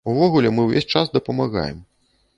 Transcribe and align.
Увогуле, 0.11 0.49
мы 0.55 0.65
ўвесь 0.69 0.89
час 0.95 1.13
дапамагаем. 1.19 1.77